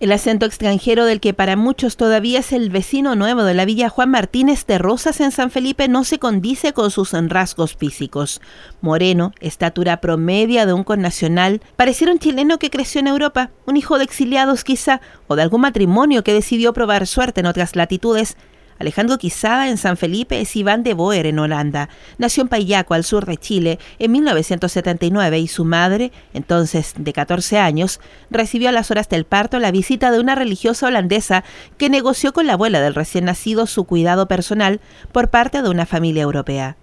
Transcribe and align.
El 0.00 0.12
acento 0.12 0.46
extranjero 0.46 1.06
del 1.06 1.18
que 1.18 1.34
para 1.34 1.56
muchos 1.56 1.96
todavía 1.96 2.38
es 2.38 2.52
el 2.52 2.70
vecino 2.70 3.16
nuevo 3.16 3.42
de 3.42 3.54
la 3.54 3.64
villa 3.64 3.88
Juan 3.88 4.10
Martínez 4.10 4.64
de 4.64 4.78
Rosas 4.78 5.20
en 5.20 5.32
San 5.32 5.50
Felipe 5.50 5.88
no 5.88 6.04
se 6.04 6.20
condice 6.20 6.72
con 6.72 6.92
sus 6.92 7.10
rasgos 7.12 7.74
físicos. 7.74 8.40
Moreno, 8.80 9.32
estatura 9.40 10.00
promedia 10.00 10.66
de 10.66 10.72
un 10.72 10.84
connacional, 10.84 11.62
pareciera 11.74 12.12
un 12.12 12.20
chileno 12.20 12.60
que 12.60 12.70
creció 12.70 13.00
en 13.00 13.08
Europa, 13.08 13.50
un 13.66 13.76
hijo 13.76 13.98
de 13.98 14.04
exiliados 14.04 14.62
quizá, 14.62 15.00
o 15.26 15.34
de 15.34 15.42
algún 15.42 15.62
matrimonio 15.62 16.22
que 16.22 16.32
decidió 16.32 16.72
probar 16.72 17.08
suerte 17.08 17.40
en 17.40 17.46
otras 17.46 17.74
latitudes, 17.74 18.36
Alejandro 18.78 19.18
Quizada 19.18 19.68
en 19.68 19.76
San 19.76 19.96
Felipe 19.96 20.40
es 20.40 20.54
Iván 20.56 20.82
de 20.82 20.94
Boer 20.94 21.26
en 21.26 21.38
Holanda. 21.38 21.88
Nació 22.18 22.42
en 22.42 22.48
Payaco, 22.48 22.94
al 22.94 23.04
sur 23.04 23.26
de 23.26 23.36
Chile, 23.36 23.78
en 23.98 24.12
1979 24.12 25.38
y 25.38 25.48
su 25.48 25.64
madre, 25.64 26.12
entonces 26.34 26.94
de 26.96 27.12
14 27.12 27.58
años, 27.58 28.00
recibió 28.30 28.68
a 28.68 28.72
las 28.72 28.90
horas 28.90 29.08
del 29.08 29.24
parto 29.24 29.58
la 29.58 29.70
visita 29.70 30.10
de 30.10 30.20
una 30.20 30.34
religiosa 30.34 30.86
holandesa 30.86 31.44
que 31.76 31.90
negoció 31.90 32.32
con 32.32 32.46
la 32.46 32.54
abuela 32.54 32.80
del 32.80 32.94
recién 32.94 33.24
nacido 33.24 33.66
su 33.66 33.84
cuidado 33.84 34.28
personal 34.28 34.80
por 35.12 35.28
parte 35.28 35.62
de 35.62 35.68
una 35.68 35.86
familia 35.86 36.22
europea. 36.22 36.76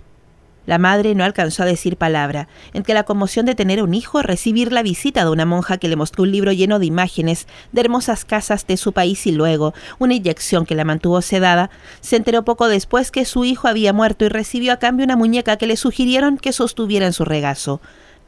La 0.66 0.78
madre 0.78 1.16
no 1.16 1.24
alcanzó 1.24 1.64
a 1.64 1.68
decir 1.68 1.98
palabra, 1.98 2.48
entre 2.74 2.94
la 2.94 3.04
conmoción 3.04 3.46
de 3.46 3.56
tener 3.56 3.84
un 3.84 3.94
hijo, 3.94 4.22
recibir 4.22 4.72
la 4.72 4.84
visita 4.84 5.24
de 5.24 5.30
una 5.30 5.46
monja 5.46 5.78
que 5.78 5.88
le 5.88 5.96
mostró 5.96 6.24
un 6.24 6.32
libro 6.32 6.52
lleno 6.52 6.80
de 6.80 6.86
imágenes 6.86 7.48
de 7.72 7.82
hermosas 7.82 8.26
casas 8.26 8.66
de 8.68 8.78
su 8.78 8.94
país 8.94 9.28
y 9.28 9.32
luego 9.32 9.74
una 10.00 10.16
inyección 10.16 10.66
que 10.66 10.76
la 10.76 10.86
mantuvo 10.86 11.22
sedada, 11.22 11.70
se 12.02 12.16
enteró 12.16 12.44
poco 12.44 12.68
después 12.68 13.12
que 13.12 13.26
su 13.26 13.46
hijo 13.46 13.68
había 13.68 13.94
muerto 13.94 14.26
y 14.26 14.30
recibió 14.30 14.74
a 14.74 14.80
cambio 14.80 15.06
una 15.06 15.16
muñeca 15.16 15.58
que 15.58 15.68
le 15.68 15.78
sugirieron 15.78 16.38
que 16.38 16.54
sostuviera 16.54 17.06
en 17.06 17.14
su 17.14 17.26
regazo. 17.26 17.82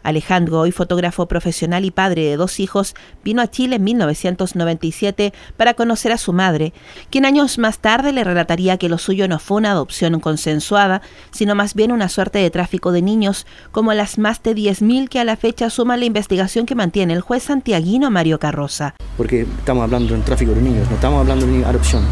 Alejandro, 0.08 0.62
hoy 0.62 0.72
fotógrafo 0.72 1.26
profesional 1.26 1.84
y 1.84 1.92
padre 1.92 2.24
de 2.24 2.38
dos 2.38 2.62
hijos, 2.62 2.96
vino 3.26 3.42
a 3.42 3.48
Chile 3.48 3.76
en 3.76 3.84
1997 3.84 5.34
para 5.58 5.74
conocer 5.74 6.14
a 6.14 6.18
su 6.18 6.32
madre, 6.32 6.72
quien 7.10 7.26
años 7.26 7.58
más 7.58 7.80
tarde 7.80 8.14
le 8.14 8.24
relataría 8.24 8.78
que 8.78 8.88
lo 8.88 9.00
suyo 9.00 9.28
no 9.28 9.38
fue 9.38 9.58
una 9.58 9.72
adopción 9.72 10.18
consensuada, 10.22 11.02
sino 11.32 11.56
más 11.56 11.74
bien 11.74 11.92
una 11.92 12.08
suerte 12.08 12.40
de 12.40 12.50
tráfico 12.50 12.94
de 12.94 13.02
niños, 13.02 13.46
como 13.74 13.94
las 13.94 14.18
más 14.18 14.42
de 14.44 14.56
10.000 14.56 15.10
que 15.10 15.20
a 15.20 15.26
la 15.26 15.36
fecha 15.36 15.70
suma 15.70 15.98
la 15.98 16.06
investigación 16.06 16.66
que 16.66 16.76
mantiene 16.76 17.14
el 17.14 17.20
juez 17.20 17.44
santiaguino 17.44 18.10
Mario 18.10 18.40
Carroza. 18.40 18.96
Porque 19.18 19.42
estamos 19.42 19.84
hablando 19.84 20.14
de 20.14 20.22
tráfico 20.22 20.54
de 20.54 20.62
niños, 20.62 20.88
no 20.90 20.96
estamos 20.96 21.20
hablando 21.20 21.46
de 21.46 21.66
adopción. 21.66 22.06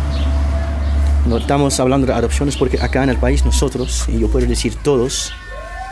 No 1.27 1.37
estamos 1.37 1.79
hablando 1.79 2.07
de 2.07 2.13
adopciones 2.13 2.57
porque 2.57 2.77
acá 2.77 3.03
en 3.03 3.09
el 3.09 3.17
país 3.17 3.45
nosotros, 3.45 4.03
y 4.09 4.19
yo 4.19 4.27
puedo 4.27 4.45
decir 4.45 4.75
todos, 4.83 5.31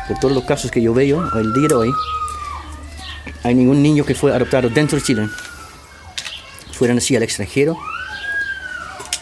de 0.10 0.16
todos 0.16 0.34
los 0.34 0.44
casos 0.44 0.72
que 0.72 0.82
yo 0.82 0.94
veo 0.94 1.24
el 1.36 1.54
día 1.54 1.68
de 1.70 1.76
hoy, 1.76 1.94
hay 3.44 3.56
ningún 3.56 3.82
niño 3.82 4.06
que 4.06 4.16
fue 4.16 4.34
adoptado 4.34 4.70
dentro 4.70 4.98
de 4.98 5.04
Chile. 5.04 5.30
Fueron 6.74 6.98
así 6.98 7.16
al 7.16 7.24
extranjero, 7.24 7.78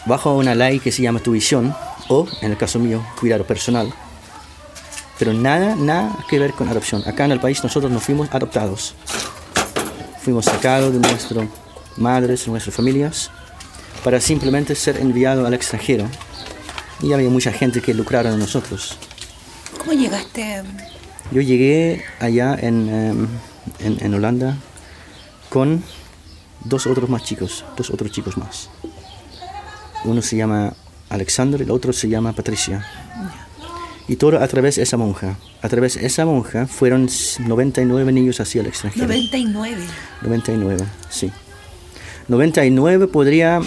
bajo 0.06 0.34
una 0.34 0.54
ley 0.54 0.80
que 0.80 0.92
se 0.92 1.02
llama 1.02 1.20
tuición, 1.20 1.74
o 2.08 2.26
en 2.40 2.52
el 2.52 2.56
caso 2.56 2.78
mío, 2.78 3.04
cuidado 3.20 3.44
personal. 3.44 3.92
Pero 5.18 5.32
nada, 5.32 5.76
nada 5.76 6.16
que 6.28 6.38
ver 6.38 6.52
con 6.52 6.68
adopción. 6.68 7.02
Acá 7.06 7.24
en 7.24 7.32
el 7.32 7.40
país 7.40 7.62
nosotros 7.62 7.92
no 7.92 8.00
fuimos 8.00 8.28
adoptados. 8.32 8.94
Fuimos 10.20 10.46
sacados 10.46 10.92
de 10.92 10.98
nuestras 10.98 11.46
madres, 11.96 12.44
de 12.44 12.50
nuestras 12.50 12.74
familias, 12.74 13.30
para 14.02 14.20
simplemente 14.20 14.74
ser 14.74 14.98
enviados 14.98 15.46
al 15.46 15.54
extranjero. 15.54 16.06
Y 17.00 17.12
había 17.12 17.28
mucha 17.28 17.52
gente 17.52 17.80
que 17.80 17.94
lucraron 17.94 18.34
en 18.34 18.38
nosotros. 18.38 18.98
¿Cómo 19.84 20.00
llegaste? 20.00 20.62
Yo 21.32 21.40
llegué 21.40 22.04
allá 22.20 22.56
em, 22.60 23.26
en, 23.80 23.98
en, 24.04 24.14
Holanda 24.14 24.56
con 25.48 25.82
dos 26.64 26.86
otros 26.86 27.10
más 27.10 27.24
chicos, 27.24 27.64
dos 27.76 27.90
otros 27.90 28.12
chicos 28.12 28.36
más. 28.36 28.70
Uno 30.04 30.22
se 30.22 30.36
llama 30.36 30.74
Alexander 31.08 31.60
y 31.60 31.64
el 31.64 31.72
otro 31.72 31.92
se 31.92 32.08
llama 32.08 32.32
Patricia. 32.32 32.86
Y 34.06 34.16
todo 34.16 34.38
a 34.40 34.46
través 34.46 34.76
de 34.76 34.82
esa 34.82 34.96
monja. 34.96 35.36
A 35.62 35.68
través 35.68 35.94
de 35.94 36.06
esa 36.06 36.24
monja 36.26 36.68
fueron 36.68 37.08
99 37.40 38.12
niños 38.12 38.38
hacia 38.40 38.60
el 38.60 38.68
extranjero. 38.68 39.06
99. 39.06 39.82
99, 40.22 40.84
sí. 41.10 41.32
99 42.28 43.08
podría 43.08 43.60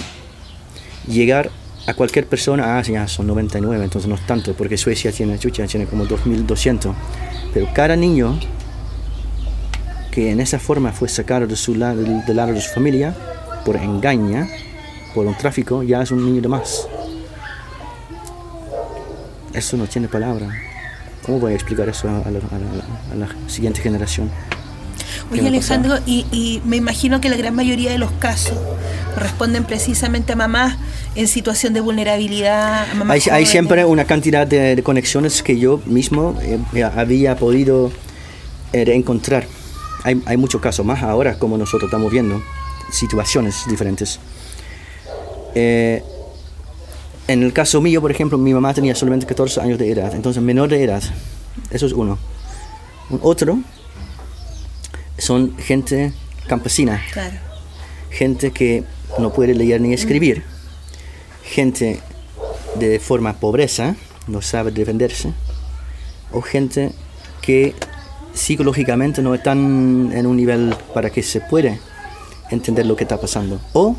llegar 1.07 1.51
a 1.87 1.93
cualquier 1.93 2.25
persona, 2.25 2.77
ah, 2.77 2.81
ya 2.81 3.07
son 3.07 3.27
99, 3.27 3.83
entonces 3.83 4.09
no 4.09 4.15
es 4.15 4.25
tanto, 4.25 4.53
porque 4.53 4.77
Suecia 4.77 5.11
tiene, 5.11 5.37
chucha, 5.37 5.67
tiene 5.67 5.85
como 5.85 6.05
2200. 6.05 6.95
Pero 7.53 7.67
cada 7.73 7.95
niño 7.95 8.39
que 10.11 10.31
en 10.31 10.39
esa 10.39 10.59
forma 10.59 10.91
fue 10.91 11.09
sacado 11.09 11.45
de 11.45 11.55
su 11.55 11.75
lado, 11.75 12.01
del, 12.01 12.35
lado 12.35 12.53
de 12.53 12.61
su 12.61 12.73
familia, 12.73 13.15
por 13.65 13.75
engaña, 13.75 14.47
por 15.13 15.25
un 15.27 15.37
tráfico, 15.37 15.83
ya 15.83 16.01
es 16.01 16.11
un 16.11 16.25
niño 16.25 16.41
de 16.41 16.47
más. 16.47 16.87
Eso 19.53 19.77
no 19.77 19.85
tiene 19.85 20.07
palabra. 20.07 20.49
¿Cómo 21.23 21.39
voy 21.39 21.53
a 21.53 21.55
explicar 21.55 21.87
eso 21.89 22.07
a 22.07 22.31
la 22.31 23.27
siguiente 23.47 23.81
generación? 23.81 24.29
Oye 25.31 25.47
Alejandro, 25.47 25.97
y, 26.05 26.61
me 26.65 26.77
imagino 26.77 27.19
que 27.19 27.29
la 27.29 27.37
gran 27.37 27.55
mayoría 27.55 27.91
de 27.91 27.97
los 27.97 28.11
casos 28.13 28.57
corresponden 29.13 29.63
precisamente 29.63 30.33
a 30.33 30.35
mamás 30.35 30.77
en 31.15 31.27
situación 31.27 31.73
de 31.73 31.79
vulnerabilidad. 31.79 32.87
hay, 33.09 33.45
siempre 33.45 33.85
una 33.85 34.05
cantidad 34.05 34.45
de, 34.45 34.81
conexiones 34.83 35.41
que 35.41 35.57
yo 35.57 35.81
mismo 35.85 36.37
eh, 36.41 36.83
había 36.83 37.37
podido 37.37 37.91
eh, 38.73 38.85
encontrar. 38.93 39.47
Hay, 40.03 40.21
hay 40.25 40.37
muchos 40.37 40.61
casos 40.61 40.85
más 40.85 41.01
ahora, 41.01 41.39
como 41.39 41.57
nosotros 41.57 41.87
estamos 41.87 42.11
viendo, 42.11 42.41
situaciones 42.91 43.63
diferentes. 43.69 44.19
Eh, 45.55 46.03
en 47.27 47.41
el 47.41 47.53
caso 47.53 47.81
mío, 47.81 48.01
por 48.01 48.11
ejemplo, 48.11 48.37
mi 48.37 48.53
mamá 48.53 48.73
tenía 48.73 48.93
solamente 48.93 49.25
14 49.25 49.61
años 49.61 49.79
de 49.79 49.91
edad, 49.91 50.13
entonces 50.13 50.43
menor 50.43 50.69
de 50.69 50.83
edad. 50.83 51.01
Eso 51.71 51.85
es 51.85 51.93
uno. 51.93 52.19
Un 53.09 53.19
otro 53.23 53.59
son 55.17 55.57
gente 55.57 56.13
campesina, 56.47 57.01
gente 58.11 58.51
que 58.51 58.83
no 59.17 59.33
puede 59.33 59.53
leer 59.53 59.81
ni 59.81 59.93
escribir, 59.93 60.43
gente 61.45 61.99
de 62.75 62.99
forma 62.99 63.33
pobreza, 63.33 63.95
no 64.27 64.41
sabe 64.41 64.71
defenderse, 64.71 65.33
o 66.31 66.41
gente 66.41 66.91
que 67.41 67.73
psicológicamente 68.33 69.21
no 69.21 69.33
están 69.33 70.11
en 70.13 70.25
un 70.25 70.35
nivel 70.35 70.75
para 70.93 71.09
que 71.09 71.23
se 71.23 71.39
pueda 71.41 71.77
entender 72.51 72.85
lo 72.85 72.95
que 72.95 73.03
está 73.03 73.19
pasando, 73.19 73.59
o 73.73 73.95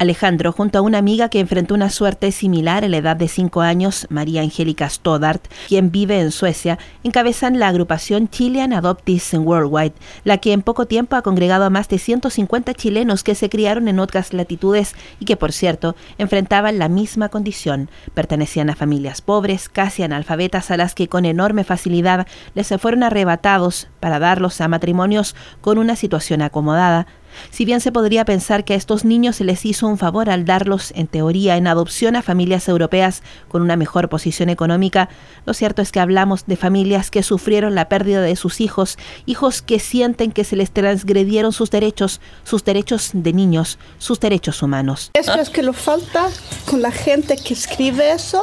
Alejandro, 0.00 0.50
junto 0.50 0.78
a 0.78 0.80
una 0.80 0.96
amiga 0.96 1.28
que 1.28 1.40
enfrentó 1.40 1.74
una 1.74 1.90
suerte 1.90 2.32
similar 2.32 2.86
a 2.86 2.88
la 2.88 2.96
edad 2.96 3.16
de 3.16 3.28
5 3.28 3.60
años, 3.60 4.06
María 4.08 4.40
Angélica 4.40 4.88
Stoddart, 4.88 5.46
quien 5.68 5.90
vive 5.90 6.18
en 6.18 6.32
Suecia, 6.32 6.78
encabezan 7.04 7.58
la 7.58 7.68
agrupación 7.68 8.30
Chilean 8.30 8.72
Adoptees 8.72 9.34
Worldwide, 9.34 9.92
la 10.24 10.38
que 10.38 10.54
en 10.54 10.62
poco 10.62 10.86
tiempo 10.86 11.16
ha 11.16 11.22
congregado 11.22 11.66
a 11.66 11.70
más 11.70 11.86
de 11.90 11.98
150 11.98 12.72
chilenos 12.72 13.22
que 13.22 13.34
se 13.34 13.50
criaron 13.50 13.88
en 13.88 13.98
otras 13.98 14.32
latitudes 14.32 14.94
y 15.18 15.26
que, 15.26 15.36
por 15.36 15.52
cierto, 15.52 15.94
enfrentaban 16.16 16.78
la 16.78 16.88
misma 16.88 17.28
condición. 17.28 17.90
Pertenecían 18.14 18.70
a 18.70 18.76
familias 18.76 19.20
pobres, 19.20 19.68
casi 19.68 20.02
analfabetas, 20.02 20.70
a 20.70 20.78
las 20.78 20.94
que 20.94 21.08
con 21.08 21.26
enorme 21.26 21.62
facilidad 21.62 22.26
les 22.54 22.72
fueron 22.80 23.02
arrebatados 23.02 23.88
para 24.00 24.18
darlos 24.18 24.60
a 24.60 24.68
matrimonios 24.68 25.36
con 25.60 25.78
una 25.78 25.94
situación 25.96 26.42
acomodada, 26.42 27.06
si 27.50 27.64
bien 27.64 27.80
se 27.80 27.92
podría 27.92 28.24
pensar 28.24 28.64
que 28.64 28.74
a 28.74 28.76
estos 28.76 29.04
niños 29.04 29.36
se 29.36 29.44
les 29.44 29.64
hizo 29.64 29.86
un 29.86 29.98
favor 29.98 30.30
al 30.30 30.44
darlos, 30.44 30.92
en 30.94 31.06
teoría, 31.06 31.56
en 31.56 31.66
adopción 31.66 32.16
a 32.16 32.22
familias 32.22 32.68
europeas 32.68 33.22
con 33.48 33.62
una 33.62 33.76
mejor 33.76 34.08
posición 34.08 34.48
económica, 34.48 35.08
lo 35.46 35.54
cierto 35.54 35.82
es 35.82 35.92
que 35.92 36.00
hablamos 36.00 36.46
de 36.46 36.56
familias 36.56 37.10
que 37.10 37.22
sufrieron 37.22 37.74
la 37.74 37.88
pérdida 37.88 38.20
de 38.20 38.36
sus 38.36 38.60
hijos, 38.60 38.98
hijos 39.26 39.62
que 39.62 39.78
sienten 39.78 40.32
que 40.32 40.44
se 40.44 40.56
les 40.56 40.70
transgredieron 40.70 41.52
sus 41.52 41.70
derechos, 41.70 42.20
sus 42.44 42.64
derechos 42.64 43.10
de 43.12 43.32
niños, 43.32 43.78
sus 43.98 44.20
derechos 44.20 44.62
humanos. 44.62 45.10
Esto 45.14 45.40
es 45.40 45.50
que 45.50 45.62
lo 45.62 45.72
falta 45.72 46.28
con 46.68 46.82
la 46.82 46.92
gente 46.92 47.36
que 47.36 47.54
escribe 47.54 48.12
eso 48.12 48.42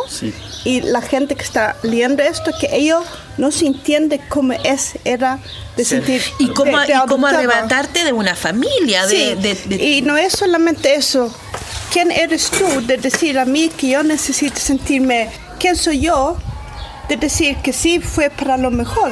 y 0.64 0.82
la 0.82 1.02
gente 1.02 1.36
que 1.36 1.44
está 1.44 1.76
leyendo 1.84 2.24
esto, 2.24 2.52
que 2.60 2.76
ellos 2.76 3.04
no 3.38 3.52
se 3.52 3.68
entiende 3.68 4.20
cómo 4.30 4.54
es, 4.54 4.98
era 5.04 5.40
de 5.76 5.86
sentir. 5.86 6.22
Y 6.40 6.48
cómo, 6.50 6.78
cómo 7.08 7.28
arrebatarte 7.28 8.04
de 8.04 8.14
una 8.14 8.36
familia. 8.36 9.06
De, 9.06 9.58
Y 9.70 10.02
no 10.02 10.18
es 10.18 10.34
solamente 10.34 10.96
eso. 10.96 11.34
¿Quién 11.92 12.12
eres 12.12 12.50
tú 12.50 12.86
de 12.86 12.98
decir 12.98 13.40
a 13.40 13.46
mí 13.46 13.70
que 13.70 13.90
yo 13.90 14.04
necesito 14.04 14.60
sentirme? 14.60 15.30
¿Quién 15.60 15.76
soy 15.76 16.02
yo 16.02 16.38
de 17.08 17.18
decir 17.18 17.58
que 17.58 17.74
sí 17.74 18.00
fue 18.00 18.30
para 18.30 18.58
lo 18.58 18.72
mejor? 18.72 19.12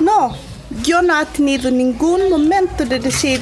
No, 0.00 0.36
yo 0.82 1.02
no 1.02 1.20
he 1.20 1.26
tenido 1.26 1.70
ningún 1.70 2.28
momento 2.28 2.84
de 2.84 2.98
decir 2.98 3.40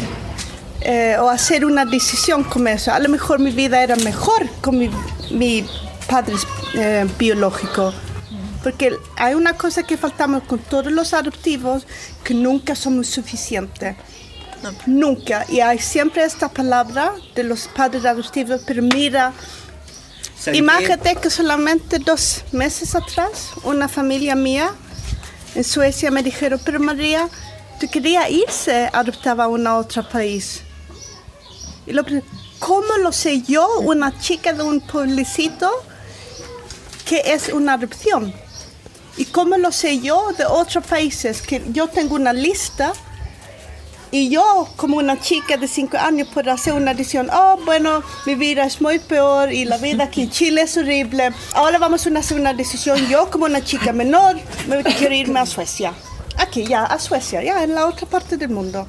eh, 0.81 1.17
o 1.19 1.29
hacer 1.29 1.65
una 1.65 1.85
decisión 1.85 2.45
como 2.45 2.69
eso. 2.69 2.93
A 2.93 2.99
lo 2.99 3.09
mejor 3.09 3.39
mi 3.39 3.51
vida 3.51 3.83
era 3.83 3.97
mejor 3.97 4.49
con 4.61 4.79
mi, 4.79 4.91
mi 5.31 5.67
padre 6.07 6.35
eh, 6.75 7.07
biológico 7.19 7.93
porque 8.65 8.99
hay 9.17 9.35
una 9.35 9.53
cosa 9.53 9.83
que 9.83 9.99
faltamos 9.99 10.43
con 10.45 10.59
todos 10.59 10.91
los 10.91 11.13
adoptivos, 11.13 11.87
que 12.25 12.33
nunca 12.33 12.75
somos 12.75 13.09
suficientes. 13.09 13.95
Nunca. 14.87 15.45
Y 15.51 15.61
hay 15.61 15.79
siempre 15.79 16.25
esta 16.25 16.49
palabra 16.49 17.13
de 17.35 17.45
los 17.45 17.69
padres 17.69 18.07
adoptivos, 18.07 18.63
pero 18.67 18.81
mira, 18.81 19.35
imagínate 20.51 21.17
que 21.17 21.29
solamente 21.29 21.99
dos 21.99 22.43
meses 22.53 22.95
atrás 22.95 23.51
una 23.65 23.87
familia 23.87 24.35
mía 24.35 24.73
en 25.55 25.63
Suecia 25.63 26.11
me 26.11 26.23
dijeron, 26.23 26.59
pero 26.65 26.81
María, 26.81 27.29
tú 27.79 27.87
querías 27.91 28.31
irse, 28.31 28.89
adoptaba 28.95 29.45
a 29.45 29.49
un 29.49 29.67
otro 29.67 30.09
país. 30.09 30.63
Y 31.87 31.93
lo, 31.93 32.03
¿Cómo 32.61 32.97
lo 33.03 33.13
sé 33.13 33.43
yo, 33.43 33.81
una 33.81 34.19
chica 34.19 34.55
de 34.55 34.63
un 34.63 34.81
pueblecito, 34.81 35.71
que 37.05 37.21
es 37.27 37.51
una 37.51 37.75
adopción? 37.75 38.33
¿Y 39.17 39.27
cómo 39.27 39.57
lo 39.57 39.71
sé 39.71 40.01
yo 40.01 40.33
de 40.37 40.45
otros 40.45 40.87
países? 40.87 41.43
Que 41.43 41.63
yo 41.73 41.89
tengo 41.89 42.17
una 42.17 42.33
lista 42.33 42.93
y 44.15 44.29
yo, 44.29 44.69
como 44.77 44.99
una 44.99 45.21
chica 45.21 45.57
de 45.57 45.67
cinco 45.67 45.97
años, 45.99 46.29
puedo 46.33 46.53
hacer 46.53 46.73
una 46.73 46.95
decisión, 46.95 47.29
oh, 47.33 47.59
bueno, 47.65 48.01
mi 48.27 48.37
vida 48.37 48.65
es 48.65 48.81
muy 48.81 49.01
peor 49.01 49.53
y 49.53 49.65
la 49.65 49.77
vida 49.77 50.05
aquí 50.05 50.23
en 50.23 50.31
Chile 50.31 50.63
es 50.63 50.77
horrible. 50.77 51.33
Ahora 51.53 51.79
vamos 51.79 52.07
a 52.07 52.17
hacer 52.17 52.39
una 52.39 52.55
decisión, 52.55 52.97
yo 53.09 53.29
como 53.29 53.47
una 53.47 53.65
chica 53.65 53.93
menor, 53.93 54.37
me 54.69 54.85
quiero 54.85 55.17
irme 55.17 55.41
a 55.41 55.47
Suecia. 55.47 55.95
Aquí, 56.39 56.67
ya, 56.67 56.85
a 56.85 56.99
Suecia, 56.99 57.43
ya, 57.43 57.63
en 57.63 57.75
la 57.75 57.87
otra 57.87 58.07
parte 58.07 58.37
del 58.37 58.51
mundo. 58.51 58.87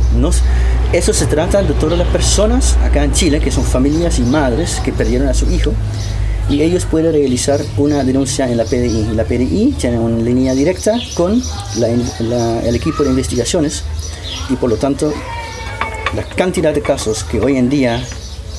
Eso 0.93 1.13
se 1.13 1.27
trata 1.27 1.63
de 1.63 1.75
todas 1.75 1.99
las 1.99 2.09
personas 2.09 2.77
acá 2.79 3.05
en 3.05 3.13
Chile, 3.13 3.41
que 3.41 3.51
son 3.51 3.65
familias 3.65 4.19
y 4.19 4.23
madres 4.23 4.81
que 4.85 4.93
perdieron 4.93 5.29
a 5.29 5.35
su 5.35 5.51
hijo 5.51 5.73
y 6.49 6.63
ellos 6.63 6.85
pueden 6.85 7.13
realizar 7.13 7.61
una 7.77 8.03
denuncia 8.03 8.51
en 8.51 8.57
la 8.57 8.65
PDI. 8.65 9.15
La 9.15 9.25
PDI 9.25 9.75
tiene 9.79 9.99
una 9.99 10.23
línea 10.23 10.55
directa 10.55 10.99
con 11.15 11.43
el 11.81 12.75
equipo 12.75 13.05
de 13.05 13.11
investigaciones 13.11 13.85
y 14.49 14.57
por 14.57 14.71
lo 14.71 14.77
tanto 14.77 15.13
la 16.15 16.25
cantidad 16.25 16.75
de 16.75 16.83
casos 16.83 17.23
que 17.23 17.41
hoy 17.41 17.57
en 17.57 17.69
día 17.69 18.05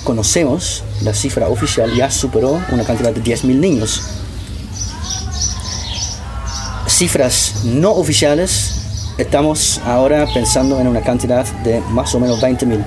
conocemos, 0.04 0.84
la 1.02 1.14
cifra 1.14 1.48
oficial 1.50 1.94
ya 1.94 2.10
superó 2.10 2.62
una 2.72 2.84
cantidad 2.84 3.12
de 3.12 3.22
10.000 3.22 3.56
niños. 3.56 4.02
Cifras 6.88 7.66
no 7.66 7.92
oficiales, 7.92 9.14
estamos 9.18 9.82
ahora 9.86 10.28
pensando 10.34 10.80
en 10.80 10.88
una 10.88 11.02
cantidad 11.02 11.46
de 11.64 11.82
más 11.90 12.14
o 12.16 12.20
menos 12.20 12.42
20.000, 12.42 12.84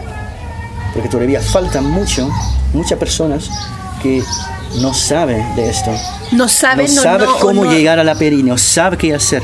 porque 0.94 1.08
todavía 1.08 1.40
faltan 1.40 1.84
mucho, 1.90 2.30
muchas 2.72 2.98
personas 2.98 3.50
que 4.02 4.22
no 4.80 4.92
sabe 4.92 5.44
de 5.56 5.70
esto. 5.70 5.90
No 6.32 6.48
sabe, 6.48 6.84
no, 6.84 6.88
sabe 6.88 7.26
cómo 7.40 7.64
llegar 7.64 7.98
a 7.98 8.04
la 8.04 8.14
peri, 8.14 8.42
no 8.42 8.58
sabe 8.58 8.96
qué 8.96 9.14
hacer. 9.14 9.42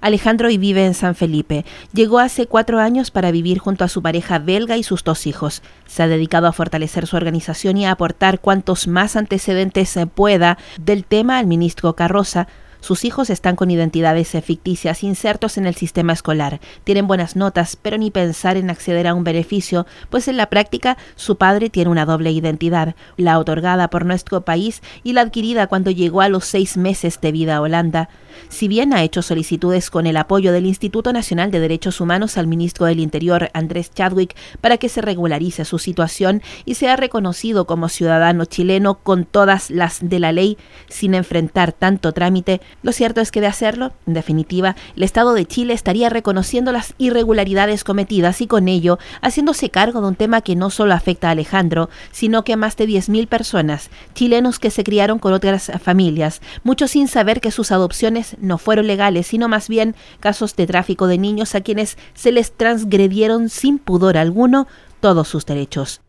Alejandro 0.00 0.50
y 0.50 0.58
vive 0.58 0.84
en 0.84 0.94
San 0.94 1.14
Felipe. 1.14 1.64
Llegó 1.92 2.18
hace 2.18 2.46
cuatro 2.46 2.80
años 2.80 3.12
para 3.12 3.30
vivir 3.30 3.58
junto 3.58 3.84
a 3.84 3.88
su 3.88 4.02
pareja 4.02 4.40
belga 4.40 4.76
y 4.76 4.82
sus 4.82 5.04
dos 5.04 5.28
hijos. 5.28 5.62
Se 5.86 6.02
ha 6.02 6.08
dedicado 6.08 6.48
a 6.48 6.52
fortalecer 6.52 7.06
su 7.06 7.16
organización 7.16 7.76
y 7.76 7.86
a 7.86 7.92
aportar 7.92 8.40
cuantos 8.40 8.88
más 8.88 9.14
antecedentes 9.14 9.88
se 9.88 10.06
pueda 10.08 10.58
del 10.80 11.04
tema 11.04 11.38
al 11.38 11.46
ministro 11.46 11.94
Carroza, 11.94 12.48
sus 12.82 13.04
hijos 13.04 13.30
están 13.30 13.54
con 13.54 13.70
identidades 13.70 14.36
ficticias 14.44 15.04
insertos 15.04 15.56
en 15.56 15.66
el 15.66 15.76
sistema 15.76 16.12
escolar. 16.12 16.60
Tienen 16.82 17.06
buenas 17.06 17.36
notas, 17.36 17.76
pero 17.80 17.96
ni 17.96 18.10
pensar 18.10 18.56
en 18.56 18.70
acceder 18.70 19.06
a 19.06 19.14
un 19.14 19.22
beneficio, 19.22 19.86
pues 20.10 20.26
en 20.26 20.36
la 20.36 20.50
práctica 20.50 20.98
su 21.14 21.36
padre 21.36 21.70
tiene 21.70 21.92
una 21.92 22.04
doble 22.04 22.32
identidad, 22.32 22.96
la 23.16 23.38
otorgada 23.38 23.88
por 23.88 24.04
nuestro 24.04 24.40
país 24.40 24.82
y 25.04 25.12
la 25.12 25.20
adquirida 25.20 25.68
cuando 25.68 25.92
llegó 25.92 26.22
a 26.22 26.28
los 26.28 26.44
seis 26.44 26.76
meses 26.76 27.20
de 27.20 27.30
vida 27.30 27.56
a 27.56 27.60
Holanda. 27.60 28.08
Si 28.48 28.66
bien 28.66 28.92
ha 28.92 29.02
hecho 29.02 29.22
solicitudes 29.22 29.88
con 29.88 30.06
el 30.06 30.16
apoyo 30.16 30.52
del 30.52 30.66
Instituto 30.66 31.12
Nacional 31.12 31.50
de 31.50 31.60
Derechos 31.60 32.00
Humanos 32.00 32.36
al 32.36 32.48
ministro 32.48 32.86
del 32.86 32.98
Interior, 32.98 33.50
Andrés 33.54 33.92
Chadwick, 33.94 34.34
para 34.60 34.78
que 34.78 34.88
se 34.88 35.02
regularice 35.02 35.64
su 35.64 35.78
situación 35.78 36.42
y 36.64 36.74
sea 36.74 36.96
reconocido 36.96 37.66
como 37.66 37.88
ciudadano 37.88 38.44
chileno 38.44 38.94
con 38.94 39.24
todas 39.24 39.70
las 39.70 40.00
de 40.08 40.18
la 40.18 40.32
ley, 40.32 40.58
sin 40.88 41.14
enfrentar 41.14 41.72
tanto 41.72 42.12
trámite, 42.12 42.60
lo 42.82 42.92
cierto 42.92 43.20
es 43.20 43.30
que 43.30 43.40
de 43.40 43.46
hacerlo, 43.46 43.92
en 44.06 44.14
definitiva, 44.14 44.76
el 44.96 45.02
Estado 45.02 45.34
de 45.34 45.46
Chile 45.46 45.74
estaría 45.74 46.08
reconociendo 46.08 46.72
las 46.72 46.94
irregularidades 46.98 47.84
cometidas 47.84 48.40
y 48.40 48.46
con 48.46 48.68
ello 48.68 48.98
haciéndose 49.20 49.70
cargo 49.70 50.00
de 50.00 50.08
un 50.08 50.14
tema 50.14 50.40
que 50.40 50.56
no 50.56 50.70
solo 50.70 50.94
afecta 50.94 51.28
a 51.28 51.32
Alejandro, 51.32 51.90
sino 52.10 52.44
que 52.44 52.54
a 52.54 52.56
más 52.56 52.76
de 52.76 52.88
10.000 52.88 53.28
personas, 53.28 53.90
chilenos 54.14 54.58
que 54.58 54.70
se 54.70 54.84
criaron 54.84 55.18
con 55.18 55.32
otras 55.32 55.70
familias, 55.82 56.40
muchos 56.64 56.92
sin 56.92 57.08
saber 57.08 57.40
que 57.40 57.50
sus 57.50 57.72
adopciones 57.72 58.36
no 58.40 58.58
fueron 58.58 58.86
legales, 58.86 59.26
sino 59.26 59.48
más 59.48 59.68
bien 59.68 59.94
casos 60.20 60.56
de 60.56 60.66
tráfico 60.66 61.06
de 61.06 61.18
niños 61.18 61.54
a 61.54 61.60
quienes 61.60 61.98
se 62.14 62.32
les 62.32 62.52
transgredieron 62.52 63.48
sin 63.48 63.78
pudor 63.78 64.16
alguno 64.16 64.66
todos 65.00 65.28
sus 65.28 65.46
derechos. 65.46 66.00